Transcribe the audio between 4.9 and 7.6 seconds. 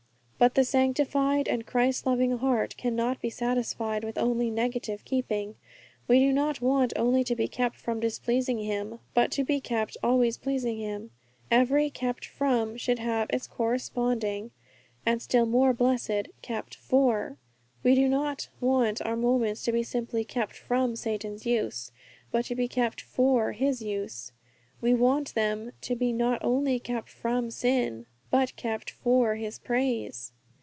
keeping. We do not want only to be